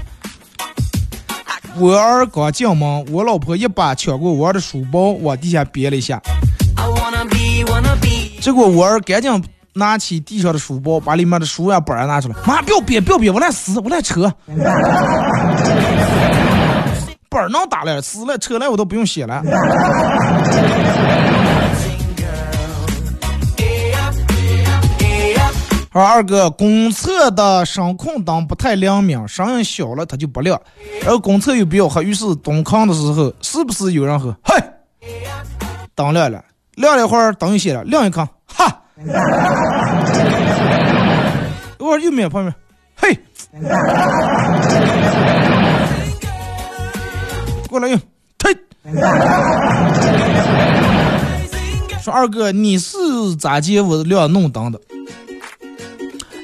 [1.79, 6.20] 我儿刚进门，我老婆一把抢过我儿的书包往地下别了一下，
[8.41, 9.45] 结果我儿赶紧。
[9.77, 12.35] 拿起地上的书包，把里面的书呀本儿拿出来。
[12.47, 14.33] 妈，不要别，不要别，我来撕，我来扯。
[17.29, 19.43] 本儿能打了，撕了扯了，我都不用写了。
[25.93, 30.59] 二哥，公厕的声控灯不太灵敏，声音小了它就不亮，
[31.03, 34.35] 然后公厕又比较黑，于是蹲坑的时候，是不是有人喝？
[34.43, 34.55] 嘿，
[35.95, 36.43] 灯亮了，
[36.77, 38.83] 亮了一会儿，灯又熄了，亮一坑，哈。
[41.78, 42.55] 我说右面旁边，
[42.97, 43.18] 嘿，
[47.68, 48.01] 过来用，
[48.42, 48.57] 嘿。
[52.03, 52.97] 说二哥，你是
[53.36, 54.80] 咋接我亮弄灯的？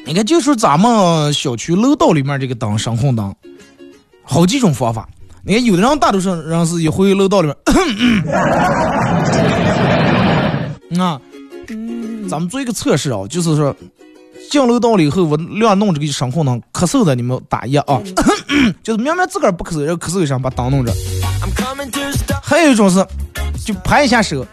[0.05, 3.34] 你看，就是咱们小区楼道里面这个灯，声控灯，
[4.24, 5.09] 好几种方法。
[5.42, 7.57] 你看，有的人大多数人是一回楼道里面，
[11.07, 11.18] 啊。
[12.33, 13.76] 咱们做一个测试啊，就是说
[14.51, 18.01] 进楼道了以后，我亮弄这个声控灯，咳嗽的你们打一啊，
[18.83, 20.91] 就是明明自个儿不咳嗽，然后咳嗽一声把灯弄着。
[22.43, 23.07] 还有一种是，
[23.66, 24.47] 就拍一下手，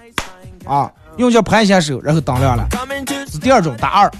[0.66, 2.68] 啊，用脚拍一下手，然后灯亮了，
[3.32, 4.12] 是第二种打二。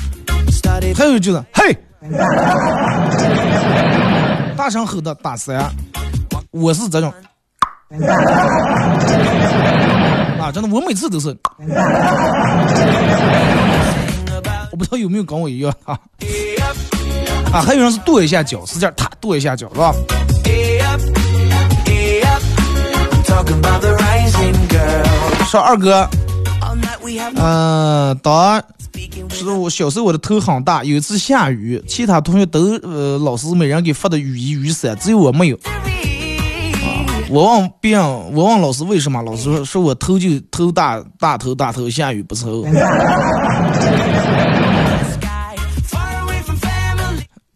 [0.96, 1.78] 还有就是，嘿，
[4.56, 5.70] 大声吼的打三，
[6.52, 7.14] 我是这种。
[10.52, 11.30] 真的，我每次都是，
[14.72, 15.98] 我不知道有没有跟我一样啊。
[17.52, 19.94] 啊，还有人是跺一下脚，使劲踏跺一下脚，是吧？
[25.48, 26.08] 说二哥，
[27.36, 28.64] 嗯，当
[29.32, 35.58] 是我小时候我的头很大，有一次下雨，其他同学都呃老师每人给发的雨衣雨伞，只有我没有。
[37.32, 38.04] 我问别人，
[38.34, 42.66] 我问老师为什么，老师说说我头就头大大头大头，下雨不愁。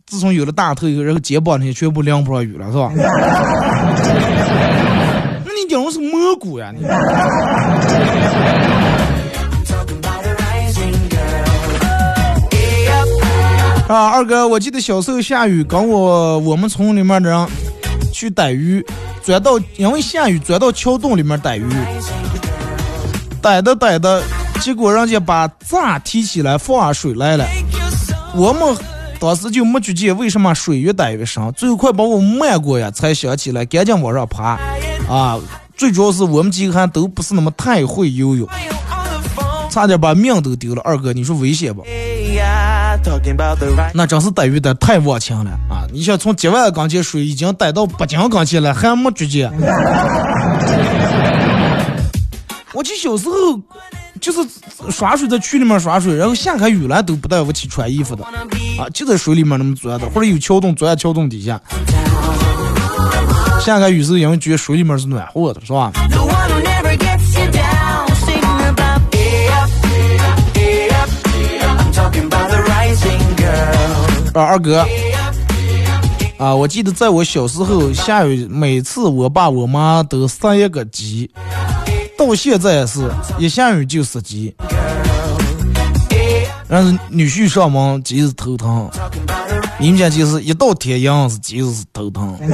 [0.05, 2.91] 自从有了大头以后，然后肩膀那些全部淋不上雨了，是吧？
[5.43, 6.71] 那你讲的是蘑菇呀？
[6.77, 6.85] 你
[13.87, 17.47] 啊，二哥，我记得小时候下雨，跟我我们村里面的人
[18.13, 18.85] 去逮鱼，
[19.21, 21.67] 钻到因为下雨钻到桥洞里面逮鱼，
[23.41, 24.23] 逮的逮的，
[24.61, 27.45] 结果人家把闸提起来放下水来了，
[28.35, 28.77] 我们
[29.19, 34.59] 当时就没去见为什么水越逮越深，最后快把我漫过呀，才想起来赶紧往上爬，
[35.09, 35.39] 啊，
[35.75, 38.47] 最主要是我们几个还都不是那么太会游泳，
[39.69, 40.81] 差点把命都丢了。
[40.85, 41.83] 二哥，你说危险不？
[43.93, 45.85] 那真是逮鱼的太忘情了啊！
[45.91, 49.51] 你想从几万缸前水已经逮到八斤缸前了，还没觉见。
[52.73, 53.33] 我记得小时候
[54.19, 54.39] 就是
[54.89, 58.23] 耍水，在渠里面耍水，然后下开雨了都不带我去穿衣服的
[58.79, 61.61] 啊，就在水里面那么钻的，或者有桥洞钻在桥洞底下。
[63.61, 65.91] 下开雨是，因为觉得水里面是暖和的，是吧？
[74.33, 74.83] 啊，二哥，
[76.37, 81.29] 啊，我记得在我小时候下雨，每次我爸我妈都杀一个鸡，
[82.17, 83.07] 到现在是
[83.37, 84.55] 一下雨就死鸡，
[86.67, 88.89] 但是女婿上门鸡是头疼，
[89.77, 92.35] 你们家就是一到天阳是鸡是头疼。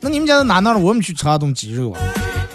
[0.00, 0.76] 那你们家在哪呢？
[0.76, 1.96] 我们去吃顿鸡肉。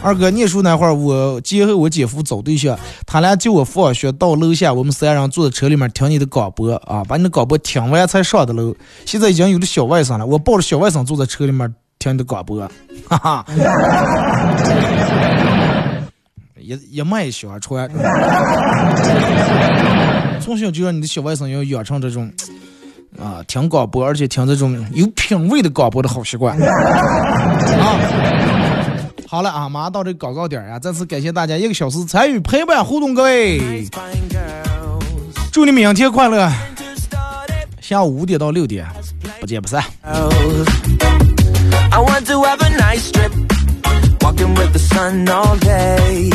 [0.02, 8.74] 二哥念书那会儿，我姐和我姐夫找对象，他俩叫我放学到楼下，我们三人坐在车里面听你的广播啊，把你的广播听完才上的楼。
[9.06, 12.60] 现在已经有了小外甥了，我抱着小外甥坐在车里面听你的广播，
[13.10, 13.46] 哈哈。
[16.58, 17.90] 一一脉相传，
[20.40, 22.32] 从小就让你的小外甥要养成这种
[23.20, 26.66] 啊听广播，而且听这种有品位的广播的好习惯啊。
[29.28, 30.80] 好了啊，马上到这广告点呀！
[30.80, 33.88] 再次感谢大家一个小时参与陪伴互动，各位，
[35.52, 36.52] 祝你明天快乐！
[37.80, 38.88] 下午五点到六点，
[39.40, 39.84] 不见不散。
[40.04, 43.32] I want to have a nice trip,
[44.22, 46.30] walking with the sun all day.